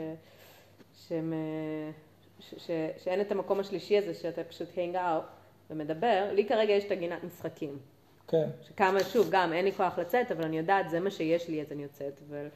[1.07, 1.91] שהם, אה,
[2.39, 5.23] ש- ש- שאין את המקום השלישי הזה שאתה פשוט hang out
[5.69, 6.29] ומדבר.
[6.33, 7.77] לי כרגע יש את הגינת משחקים.
[8.27, 11.61] כן, שכמה, שוב, גם אין לי כוח לצאת, אבל אני יודעת, זה מה שיש לי,
[11.61, 12.19] אז אני יוצאת.
[12.27, 12.47] ו...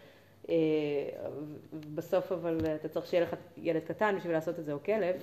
[0.49, 0.55] אה,
[1.95, 5.15] בסוף אבל אתה צריך שיהיה לך ילד קטן בשביל לעשות את זה, או כלב,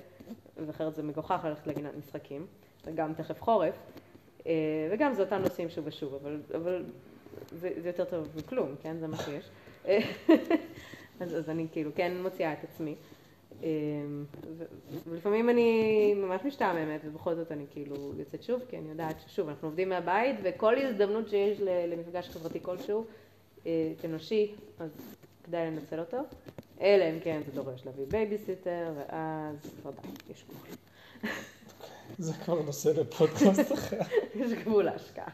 [0.65, 2.45] ואחרת זה מגוחך ללכת לגינת משחקים,
[2.85, 3.75] וגם תכף חורף,
[4.91, 6.83] וגם זה אותם נושאים שוב ושוב, אבל, אבל
[7.51, 8.97] זה, זה יותר טוב מכלום, כן?
[8.99, 9.49] זה מה שיש.
[9.87, 9.99] אה,
[11.19, 12.95] אז, אז אני כאילו כן מוציאה את עצמי.
[13.63, 13.69] אה,
[15.07, 19.67] ולפעמים אני ממש משתעממת, ובכל זאת אני כאילו יוצאת שוב, כי אני יודעת ששוב, אנחנו
[19.67, 23.05] עובדים מהבית, וכל הזדמנות שיש למפגש חברתי כלשהו,
[23.65, 24.89] אה, אנושי, אז
[25.43, 26.17] כדאי לנצל אותו.
[26.81, 31.31] אלא אם כן זה דורש להביא בייביסיטר, ואז כבר די, יש גבול.
[32.17, 33.97] זה כבר נושא לפודקאסט אחר.
[34.35, 35.27] יש גבול להשקעה.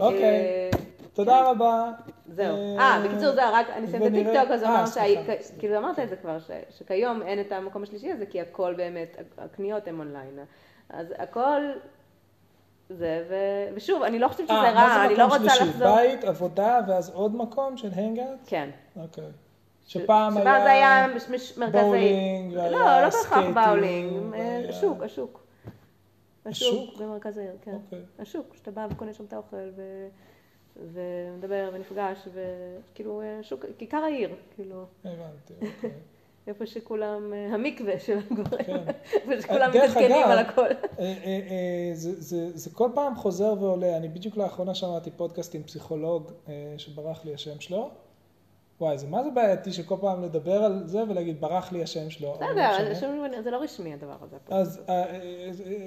[0.00, 0.70] אוקיי, אה,
[1.12, 1.92] תודה רבה.
[2.26, 2.78] זהו.
[2.78, 5.58] אה, בקיצור, זהו, רק אני אסיים את הטיקטוק, אז אה, אמר סליחה, שהי- סליחה.
[5.60, 6.38] כאילו אמרת את זה כבר,
[6.78, 10.38] שכיום אין את המקום השלישי הזה, כי הכל באמת, הקניות הן אונליין.
[10.90, 11.60] אז הכל
[12.90, 15.54] זה, ו- ושוב, אני לא חושבת שזה אה, רע, מה אני זה לא מקום רוצה
[15.54, 15.70] שלישי?
[15.70, 15.96] לחזור.
[15.96, 18.38] בית, עבודה, ואז עוד מקום של hangout?
[18.46, 18.70] כן.
[18.96, 19.24] אוקיי.
[19.88, 21.06] שפעם שפעם זה היה היה
[21.56, 21.78] מרכזי...
[21.82, 25.40] bowling, לא, לא בהכרח skating, bowling, אה, השוק, השוק.
[26.46, 26.96] השוק?
[27.00, 27.74] במרכז העיר, כן.
[27.84, 27.98] אוקיי.
[28.18, 30.08] השוק, שאתה בא וקונה שם את האוכל ו-
[30.92, 35.90] ומדבר ונפגש, וכאילו, אה, שוק, כיכר העיר, כאילו, הבנתי, אוקיי.
[36.46, 38.84] איפה שכולם, אה, המקווה של הגברים, כן.
[39.30, 40.66] איפה שכולם מתעדכנים על הכל.
[42.54, 43.96] זה- כל פעם חוזר ועולה.
[43.96, 46.32] אני בדיוק לאחרונה שמעתי פודקאסט עם פסיכולוג
[46.78, 47.90] שברח לי השם שלו.
[48.80, 52.28] וואי, זה מה זה בעייתי שכל פעם לדבר על זה ולהגיד ברח לי השם שלו.
[52.28, 52.94] לא בסדר.
[53.00, 54.36] שום- זה לא רשמי הדבר הזה.
[54.48, 55.20] אז אה, אה,
[55.66, 55.86] אה,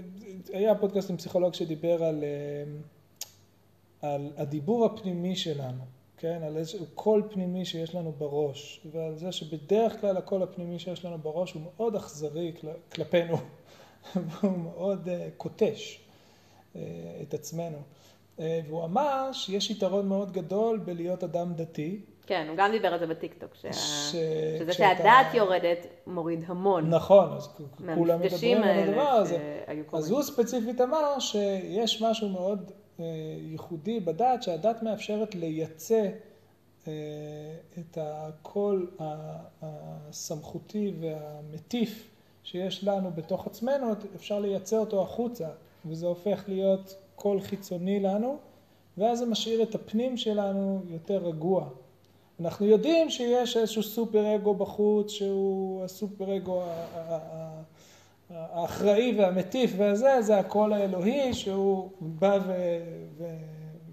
[0.53, 2.23] היה פודקאסט עם פסיכולוג שדיבר על,
[4.01, 5.83] על הדיבור הפנימי שלנו,
[6.17, 6.41] כן?
[6.43, 11.17] על איזשהו קול פנימי שיש לנו בראש, ועל זה שבדרך כלל הקול הפנימי שיש לנו
[11.17, 13.37] בראש הוא מאוד אכזרי כל- כלפינו,
[14.15, 15.99] והוא מאוד קוטל
[17.21, 17.77] את עצמנו.
[18.39, 21.99] והוא אמר שיש יתרון מאוד גדול בלהיות אדם דתי,
[22.31, 24.11] כן, הוא גם דיבר על זה בטיקטוק, שה- ש-
[24.59, 26.89] שזה כשאתה- שהדת יורדת מוריד המון.
[26.89, 27.47] נכון, אז
[27.95, 29.37] כולם מדברים על הדבר הזה.
[29.65, 30.11] שהיו אז.
[30.11, 33.05] הוא ספציפית אמר שיש משהו מאוד אה,
[33.51, 36.09] ייחודי בדת, שהדת מאפשרת לייצא
[36.87, 36.93] אה,
[37.79, 38.89] את הקול
[39.61, 42.07] הסמכותי והמטיף
[42.43, 45.47] שיש לנו בתוך עצמנו, אפשר לייצא אותו החוצה,
[45.85, 48.37] וזה הופך להיות קול חיצוני לנו,
[48.97, 51.69] ואז זה משאיר את הפנים שלנו יותר רגוע.
[52.41, 56.63] אנחנו יודעים שיש איזשהו סופר אגו בחוץ, שהוא הסופר אגו
[58.29, 62.53] האחראי והמטיף והזה, זה הקול האלוהי שהוא בא ו,
[63.17, 63.25] ו,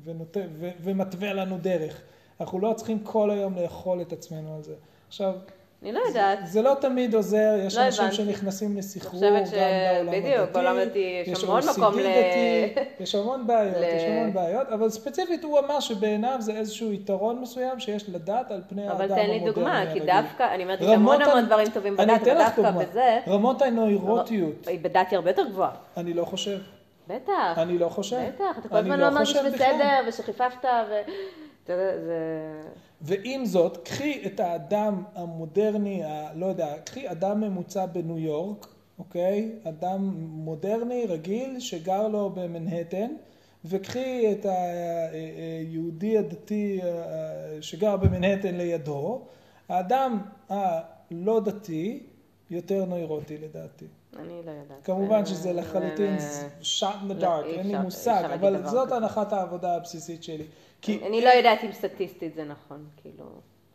[0.05, 2.03] ונותן, ו, ומתווה לנו דרך.
[2.41, 4.75] אנחנו לא צריכים כל היום לאכול את עצמנו על זה.
[5.09, 5.35] עכשיו,
[5.83, 6.39] אני לא יודעת.
[6.45, 8.17] זה, זה לא תמיד עוזר, יש לא אנשים הבנתי.
[8.17, 9.51] שנכנסים לסחרור, גם ש...
[9.51, 10.21] בעולם הדתי.
[10.21, 12.07] בדיוק, בעולם הדתי יש המון מקום ל...
[13.01, 13.83] יש המון בעיות, ל...
[13.83, 18.63] יש המון בעיות, אבל ספציפית הוא אמר שבעיניו זה איזשהו יתרון מסוים שיש לדעת על
[18.69, 19.23] פני האדם המודרני.
[19.23, 22.39] אבל תן לי דוגמה, כי דווקא, אני אומרת, יש המון המון דברים טובים בדת, אבל
[22.39, 23.19] דווקא בזה...
[23.29, 24.69] רמות הנוירוטיות.
[24.83, 25.71] בדת היא הרבה יותר גבוהה.
[25.97, 26.59] אני לא חושב.
[27.09, 27.33] בטח.
[27.57, 28.17] אני לא חושב.
[28.35, 30.95] בטח, אתה כל הזמן לא מרגיש בסדר, ושחיפפת, ו...
[31.77, 32.63] זה...
[33.01, 38.67] ועם זאת, קחי את האדם המודרני, ה, לא יודע, קחי אדם ממוצע בניו יורק,
[38.99, 39.53] אוקיי?
[39.65, 43.11] אדם מודרני, רגיל, שגר לו במנהטן,
[43.65, 44.47] וקחי את
[45.13, 46.81] היהודי הדתי
[47.61, 49.23] שגר במנהטן לידו,
[49.69, 52.03] האדם הלא דתי
[52.51, 53.87] יותר נוירוטי לדעתי.
[54.17, 54.85] אני לא יודעת.
[54.85, 56.17] כמובן שזה לחלוטין
[56.63, 60.45] shot in the dark, אין לי מושג, אבל זאת הנחת העבודה הבסיסית שלי.
[60.83, 61.07] כי...
[61.07, 63.25] אני לא יודעת אם סטטיסטית זה נכון, כאילו,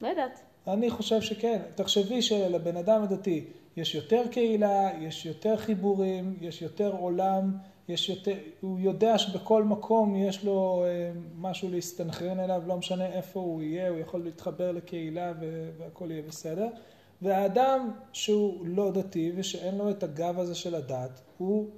[0.01, 0.39] לא יודעת.
[0.67, 1.61] אני חושב שכן.
[1.75, 3.45] תחשבי שלבן אדם הדתי
[3.77, 10.15] יש יותר קהילה, יש יותר חיבורים, יש יותר עולם, יש יותר, הוא יודע שבכל מקום
[10.15, 15.33] יש לו אה, משהו להסתנכרן אליו, לא משנה איפה הוא יהיה, הוא יכול להתחבר לקהילה
[15.79, 16.67] והכל יהיה בסדר.
[17.21, 21.69] והאדם שהוא לא דתי ושאין לו את הגב הזה של הדת, הוא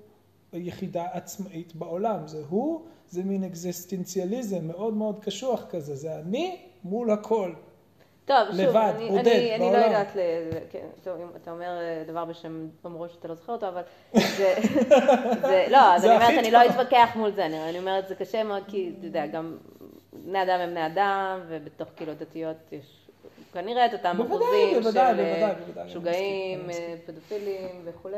[0.53, 2.27] יחידה עצמאית בעולם.
[2.27, 7.51] זה הוא זה מין אקזיסטנציאליזם מאוד מאוד קשוח כזה, זה אני מול הכל.
[8.25, 10.19] טוב, לבד, שוב, אני, בודד, אני, אני לא יודעת, ל...
[10.71, 13.81] כן, טוב, אם אתה אומר אה, דבר בשם אומרו שאתה לא זוכר אותו, אבל
[14.37, 14.55] זה,
[15.41, 18.43] זה לא, אז אני אומרת, אני לא אתווכח מול זה, אני, אני אומרת, זה קשה
[18.43, 19.57] מאוד, כי אתה יודע, גם
[20.13, 23.07] בני אדם הם בני אדם, ובתוך קהילות דתיות יש
[23.53, 25.53] כנראה את אותם אחוזים של אה,
[25.85, 28.17] משוגעים, אה, פדופילים וכולי,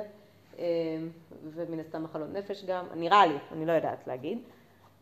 [1.55, 4.37] ומן הסתם מחלות נפש גם, נראה לי, אני לא יודעת להגיד.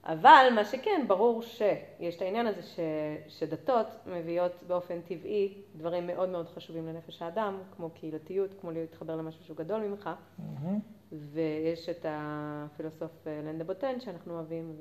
[0.05, 2.79] אבל מה שכן, ברור שיש את העניין הזה ש,
[3.27, 9.43] שדתות מביאות באופן טבעי דברים מאוד מאוד חשובים לנפש האדם, כמו קהילתיות, כמו להתחבר למשהו
[9.43, 10.09] שהוא גדול ממך.
[10.09, 10.67] Mm-hmm.
[11.11, 14.75] ויש את הפילוסוף אה, לנדה בוטן שאנחנו אוהבים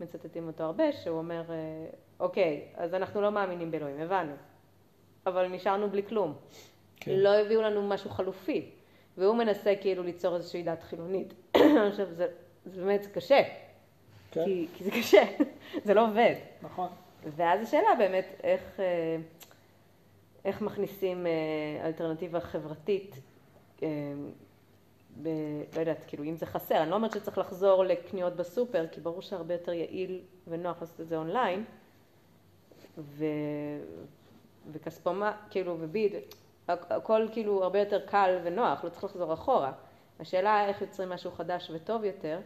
[0.00, 1.86] ומצטטים אותו הרבה, שהוא אומר, אה,
[2.20, 4.32] אוקיי, אז אנחנו לא מאמינים באלוהים, הבנו,
[5.26, 6.34] אבל נשארנו בלי כלום.
[6.96, 7.10] כן.
[7.10, 8.70] לא הביאו לנו משהו חלופי,
[9.18, 11.34] והוא מנסה כאילו ליצור איזושהי דת חילונית.
[11.88, 12.26] עכשיו, זה,
[12.64, 13.42] זה באמת קשה.
[14.36, 14.44] כן.
[14.44, 15.22] כי, כי זה קשה,
[15.86, 16.34] זה לא עובד.
[16.62, 16.88] נכון.
[17.36, 19.16] ואז השאלה באמת איך, אה,
[20.44, 23.20] איך מכניסים אה, אלטרנטיבה חברתית,
[23.82, 23.88] אה,
[25.22, 25.28] ב,
[25.74, 29.22] לא יודעת, כאילו אם זה חסר, אני לא אומרת שצריך לחזור לקניות בסופר, כי ברור
[29.22, 31.64] שהרבה יותר יעיל ונוח לעשות את זה אונליין,
[32.98, 33.24] ו,
[34.72, 36.12] וכספומה, כאילו, וביד,
[36.68, 39.72] הכל כאילו הרבה יותר קל ונוח, לא צריך לחזור אחורה.
[40.20, 42.40] השאלה איך יוצרים משהו חדש וטוב יותר.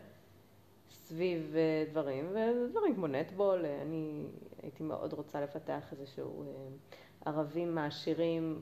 [0.90, 4.26] סביב אה, דברים, ודברים כמו נטבול, אה, אני
[4.62, 6.48] הייתי מאוד רוצה לפתח איזשהו אה,
[7.24, 8.60] ערבים מעשירים,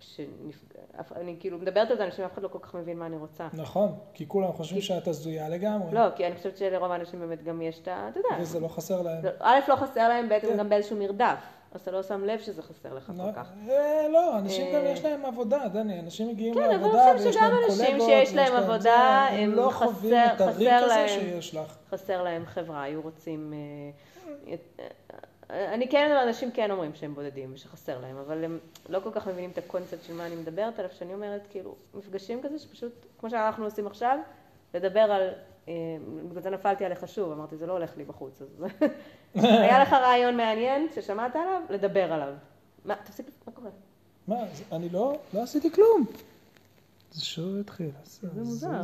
[0.00, 0.78] שנפג...
[1.16, 3.48] אני כאילו מדברת על זה, אנשים אף אחד לא כל כך מבין מה אני רוצה.
[3.52, 4.86] נכון, כי כולם חושבים כי...
[4.86, 5.94] שאת הזויה לגמרי.
[5.94, 8.08] לא, כי אני חושבת שלרוב האנשים באמת גם יש את ה...
[8.08, 8.42] אתה יודע.
[8.42, 9.24] וזה לא חסר להם.
[9.40, 10.56] א', לא חסר להם, ב', כן.
[10.58, 11.57] גם באיזשהו מרדף.
[11.72, 13.52] אז אתה לא שם לב שזה חסר לך לא, כל כך.
[14.12, 17.38] לא, אנשים גם יש להם עבודה, דני, אנשים מגיעים כן, לעבודה ויש להם קולגות.
[17.38, 21.08] כן, אבל אני חושבת שגם אנשים שיש להם עבודה, הם לא חווים את הריק הזה
[21.08, 21.76] שיש לך.
[21.90, 23.52] חסר להם חברה, היו רוצים...
[24.46, 29.10] אה, אה, אני כן, אנשים כן אומרים שהם בודדים ושחסר להם, אבל הם לא כל
[29.12, 32.92] כך מבינים את הקונספט של מה אני מדברת עליו, שאני אומרת, כאילו, מפגשים כזה שפשוט,
[33.18, 34.18] כמו שאנחנו עושים עכשיו,
[34.74, 35.30] לדבר על
[35.68, 35.74] אה,
[36.30, 38.42] בגלל זה נפלתי עליך שוב, אמרתי, זה לא הולך לי בחוץ.
[38.42, 38.48] אז
[39.34, 42.34] היה לך רעיון מעניין ששמעת עליו, לדבר עליו.
[42.84, 43.70] מה, תפסיק, מה קורה?
[44.28, 44.36] מה,
[44.72, 46.06] אני לא, לא עשיתי כלום.
[47.12, 47.90] זה שוב התחיל.
[48.04, 48.82] זה מוזר.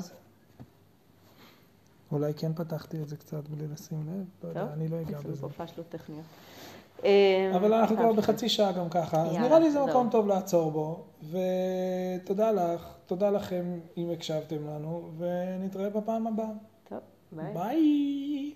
[2.12, 5.40] אולי כן פתחתי את זה קצת בלי לשים לב, לא יודע, אני לא אגע בזה.
[5.40, 6.24] טוב, פשלות טכניות.
[7.56, 10.70] אבל אה, אנחנו כבר בחצי שעה גם ככה, אז נראה לי זה מקום טוב לעצור
[10.70, 13.64] בו, ותודה לך, תודה לכם
[13.96, 16.46] אם הקשבתם לנו, ונתראה בפעם הבאה.
[16.88, 16.98] טוב,
[17.32, 17.54] ביי.
[17.54, 18.54] ביי.